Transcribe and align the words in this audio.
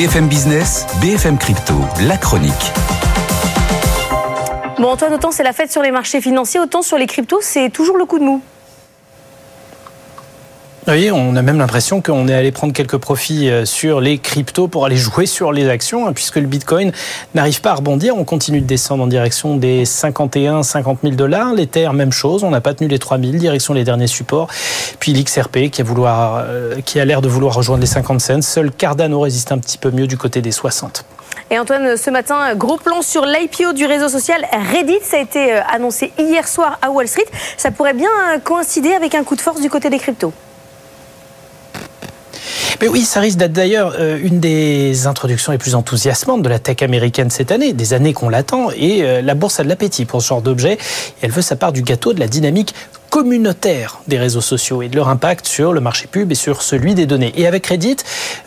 BFM 0.00 0.28
Business, 0.28 0.86
BFM 1.02 1.36
Crypto, 1.36 1.74
la 2.06 2.16
chronique. 2.16 2.72
Bon 4.78 4.88
Antoine, 4.88 5.12
autant 5.12 5.30
c'est 5.30 5.42
la 5.42 5.52
fête 5.52 5.70
sur 5.70 5.82
les 5.82 5.90
marchés 5.90 6.22
financiers, 6.22 6.58
autant 6.58 6.80
sur 6.80 6.96
les 6.96 7.06
cryptos, 7.06 7.42
c'est 7.42 7.68
toujours 7.68 7.98
le 7.98 8.06
coup 8.06 8.18
de 8.18 8.24
mou. 8.24 8.40
On 10.88 11.36
a 11.36 11.42
même 11.42 11.58
l'impression 11.58 12.00
qu'on 12.00 12.26
est 12.26 12.34
allé 12.34 12.52
prendre 12.52 12.72
quelques 12.72 12.96
profits 12.96 13.50
euh, 13.50 13.64
sur 13.64 14.00
les 14.00 14.18
cryptos 14.18 14.66
pour 14.66 14.86
aller 14.86 14.96
jouer 14.96 15.26
sur 15.26 15.52
les 15.52 15.68
actions, 15.68 16.06
hein, 16.06 16.12
puisque 16.12 16.36
le 16.36 16.46
Bitcoin 16.46 16.90
n'arrive 17.34 17.60
pas 17.60 17.72
à 17.72 17.74
rebondir. 17.74 18.16
On 18.16 18.24
continue 18.24 18.60
de 18.60 18.66
descendre 18.66 19.04
en 19.04 19.06
direction 19.06 19.56
des 19.56 19.84
51, 19.84 20.62
50 20.62 21.00
000 21.02 21.14
dollars. 21.14 21.52
L'Ether, 21.52 21.90
même 21.92 22.12
chose. 22.12 22.44
On 22.44 22.50
n'a 22.50 22.62
pas 22.62 22.74
tenu 22.74 22.88
les 22.88 22.98
3 22.98 23.18
000, 23.18 23.32
direction 23.32 23.74
les 23.74 23.84
derniers 23.84 24.06
supports. 24.06 24.48
Puis 24.98 25.12
l'XRP 25.12 25.70
qui 25.70 25.82
a, 25.82 25.84
euh, 26.48 26.80
qui 26.84 26.98
a 26.98 27.04
l'air 27.04 27.20
de 27.20 27.28
vouloir 27.28 27.54
rejoindre 27.54 27.82
les 27.82 27.86
50 27.86 28.20
cents. 28.20 28.42
Seul 28.42 28.72
Cardano 28.72 29.20
résiste 29.20 29.52
un 29.52 29.58
petit 29.58 29.78
peu 29.78 29.90
mieux 29.90 30.06
du 30.06 30.16
côté 30.16 30.40
des 30.40 30.52
60. 30.52 31.04
Et 31.50 31.58
Antoine, 31.58 31.96
ce 31.96 32.10
matin, 32.10 32.54
gros 32.54 32.78
plan 32.78 33.02
sur 33.02 33.26
l'IPO 33.26 33.74
du 33.74 33.84
réseau 33.84 34.08
social 34.08 34.46
Reddit. 34.72 34.98
Ça 35.02 35.18
a 35.18 35.20
été 35.20 35.52
euh, 35.52 35.60
annoncé 35.70 36.12
hier 36.18 36.48
soir 36.48 36.78
à 36.80 36.90
Wall 36.90 37.06
Street. 37.06 37.26
Ça 37.58 37.70
pourrait 37.70 37.94
bien 37.94 38.08
coïncider 38.42 38.92
avec 38.92 39.14
un 39.14 39.24
coup 39.24 39.36
de 39.36 39.42
force 39.42 39.60
du 39.60 39.68
côté 39.68 39.90
des 39.90 39.98
cryptos. 39.98 40.32
Mais 42.80 42.88
oui, 42.88 43.02
ça 43.02 43.20
risque 43.20 43.36
d'être 43.36 43.52
d'ailleurs 43.52 43.96
euh, 43.98 44.18
une 44.22 44.40
des 44.40 45.06
introductions 45.06 45.52
les 45.52 45.58
plus 45.58 45.74
enthousiasmantes 45.74 46.40
de 46.40 46.48
la 46.48 46.58
tech 46.58 46.80
américaine 46.80 47.28
cette 47.28 47.52
année, 47.52 47.74
des 47.74 47.92
années 47.92 48.14
qu'on 48.14 48.30
l'attend, 48.30 48.70
et 48.70 49.02
euh, 49.02 49.20
la 49.20 49.34
bourse 49.34 49.60
a 49.60 49.64
de 49.64 49.68
l'appétit 49.68 50.06
pour 50.06 50.22
ce 50.22 50.28
genre 50.28 50.40
d'objet, 50.40 50.78
elle 51.20 51.30
veut 51.30 51.42
sa 51.42 51.56
part 51.56 51.72
du 51.72 51.82
gâteau 51.82 52.14
de 52.14 52.20
la 52.20 52.26
dynamique 52.26 52.74
communautaire 53.10 54.00
des 54.06 54.18
réseaux 54.18 54.40
sociaux 54.40 54.82
et 54.82 54.88
de 54.88 54.96
leur 54.96 55.08
impact 55.08 55.46
sur 55.46 55.72
le 55.72 55.80
marché 55.80 56.06
pub 56.06 56.30
et 56.30 56.36
sur 56.36 56.62
celui 56.62 56.94
des 56.94 57.06
données. 57.06 57.32
Et 57.36 57.46
avec 57.46 57.66
Reddit, 57.66 57.96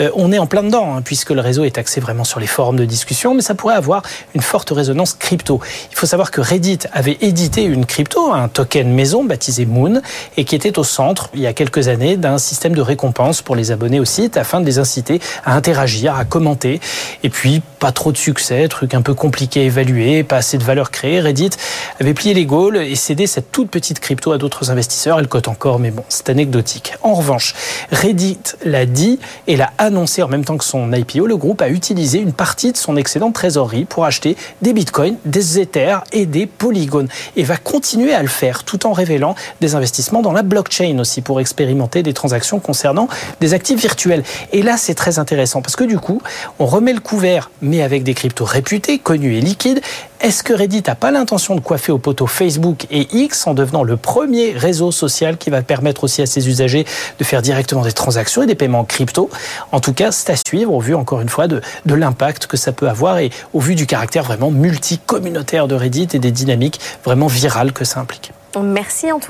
euh, 0.00 0.10
on 0.14 0.32
est 0.32 0.38
en 0.38 0.46
plein 0.46 0.62
dedans, 0.62 0.96
hein, 0.96 1.02
puisque 1.02 1.30
le 1.30 1.40
réseau 1.40 1.64
est 1.64 1.78
axé 1.78 1.98
vraiment 1.98 2.24
sur 2.24 2.40
les 2.40 2.46
forums 2.46 2.76
de 2.76 2.84
discussion, 2.84 3.34
mais 3.34 3.40
ça 3.40 3.54
pourrait 3.54 3.74
avoir 3.74 4.02
une 4.34 4.42
forte 4.42 4.70
résonance 4.70 5.14
crypto. 5.14 5.60
Il 5.90 5.96
faut 5.96 6.06
savoir 6.06 6.30
que 6.30 6.42
Reddit 6.42 6.80
avait 6.92 7.16
édité 7.22 7.62
une 7.64 7.86
crypto, 7.86 8.32
un 8.32 8.48
token 8.48 8.92
maison 8.92 9.24
baptisé 9.24 9.64
Moon, 9.64 10.02
et 10.36 10.44
qui 10.44 10.54
était 10.54 10.78
au 10.78 10.84
centre, 10.84 11.30
il 11.34 11.40
y 11.40 11.46
a 11.46 11.54
quelques 11.54 11.88
années, 11.88 12.16
d'un 12.16 12.38
système 12.38 12.74
de 12.74 12.82
récompense 12.82 13.40
pour 13.40 13.56
les 13.56 13.72
abonnés 13.72 13.98
au 13.98 14.04
site, 14.04 14.36
afin 14.36 14.60
de 14.60 14.66
les 14.66 14.78
inciter 14.78 15.20
à 15.44 15.56
interagir, 15.56 16.16
à 16.16 16.26
commenter. 16.26 16.80
Et 17.22 17.30
puis, 17.30 17.62
pas 17.78 17.92
trop 17.92 18.12
de 18.12 18.18
succès, 18.18 18.68
truc 18.68 18.92
un 18.92 19.02
peu 19.02 19.14
compliqué 19.14 19.60
à 19.60 19.64
évaluer, 19.64 20.22
pas 20.22 20.36
assez 20.36 20.58
de 20.58 20.64
valeur 20.64 20.90
créée. 20.90 21.20
Reddit 21.20 21.50
avait 21.98 22.14
plié 22.14 22.34
les 22.34 22.44
Gaules 22.44 22.76
et 22.76 22.94
cédé 22.94 23.26
cette 23.26 23.50
toute 23.50 23.70
petite 23.70 24.00
crypto 24.00 24.32
à 24.32 24.38
d'autres 24.50 24.70
investisseurs. 24.70 25.18
Elle 25.20 25.28
cote 25.28 25.48
encore, 25.48 25.78
mais 25.78 25.90
bon, 25.90 26.02
c'est 26.08 26.28
anecdotique. 26.28 26.94
En 27.02 27.14
revanche, 27.14 27.54
Reddit 27.92 28.40
l'a 28.64 28.84
dit 28.84 29.20
et 29.46 29.56
l'a 29.56 29.70
annoncé 29.78 30.22
en 30.22 30.28
même 30.28 30.44
temps 30.44 30.56
que 30.56 30.64
son 30.64 30.92
IPO. 30.92 31.26
Le 31.26 31.36
groupe 31.36 31.62
a 31.62 31.68
utilisé 31.68 32.18
une 32.18 32.32
partie 32.32 32.72
de 32.72 32.76
son 32.76 32.96
excédent 32.96 33.28
de 33.28 33.32
trésorerie 33.32 33.84
pour 33.84 34.04
acheter 34.04 34.36
des 34.60 34.72
bitcoins, 34.72 35.16
des 35.24 35.60
ethers 35.60 36.02
et 36.12 36.26
des 36.26 36.46
polygones 36.46 37.08
et 37.36 37.44
va 37.44 37.56
continuer 37.56 38.12
à 38.12 38.22
le 38.22 38.28
faire 38.28 38.64
tout 38.64 38.86
en 38.86 38.92
révélant 38.92 39.36
des 39.60 39.76
investissements 39.76 40.22
dans 40.22 40.32
la 40.32 40.42
blockchain 40.42 40.98
aussi 40.98 41.20
pour 41.20 41.40
expérimenter 41.40 42.02
des 42.02 42.12
transactions 42.12 42.58
concernant 42.58 43.08
des 43.40 43.54
actifs 43.54 43.80
virtuels. 43.80 44.24
Et 44.52 44.62
là, 44.62 44.76
c'est 44.76 44.94
très 44.94 45.20
intéressant 45.20 45.62
parce 45.62 45.76
que 45.76 45.84
du 45.84 45.98
coup, 45.98 46.20
on 46.58 46.66
remet 46.66 46.92
le 46.92 47.00
couvert, 47.00 47.50
mais 47.62 47.82
avec 47.82 48.02
des 48.02 48.14
cryptos 48.14 48.44
réputés, 48.44 48.98
connus 48.98 49.36
et 49.36 49.40
liquides. 49.40 49.80
Est-ce 50.22 50.42
que 50.42 50.52
Reddit 50.52 50.82
n'a 50.86 50.94
pas 50.94 51.10
l'intention 51.10 51.54
de 51.54 51.60
coiffer 51.60 51.92
au 51.92 51.98
poteau 51.98 52.26
Facebook 52.26 52.86
et 52.90 53.08
X 53.10 53.46
en 53.46 53.54
devenant 53.54 53.82
le 53.82 53.96
premier 53.96 54.50
réseau 54.50 54.92
social 54.92 55.38
qui 55.38 55.48
va 55.48 55.62
permettre 55.62 56.04
aussi 56.04 56.20
à 56.20 56.26
ses 56.26 56.46
usagers 56.46 56.84
de 57.18 57.24
faire 57.24 57.40
directement 57.40 57.80
des 57.80 57.92
transactions 57.92 58.42
et 58.42 58.46
des 58.46 58.54
paiements 58.54 58.84
crypto? 58.84 59.30
En 59.72 59.80
tout 59.80 59.94
cas, 59.94 60.12
c'est 60.12 60.30
à 60.30 60.36
suivre 60.36 60.74
au 60.74 60.80
vu 60.80 60.94
encore 60.94 61.22
une 61.22 61.30
fois 61.30 61.48
de, 61.48 61.62
de 61.86 61.94
l'impact 61.94 62.48
que 62.48 62.58
ça 62.58 62.72
peut 62.72 62.90
avoir 62.90 63.16
et 63.16 63.30
au 63.54 63.60
vu 63.60 63.74
du 63.74 63.86
caractère 63.86 64.24
vraiment 64.24 64.50
multicommunautaire 64.50 65.68
de 65.68 65.74
Reddit 65.74 66.08
et 66.12 66.18
des 66.18 66.32
dynamiques 66.32 66.80
vraiment 67.02 67.26
virales 67.26 67.72
que 67.72 67.86
ça 67.86 68.00
implique. 68.00 68.32
Merci 68.60 69.10
Antoine. 69.10 69.28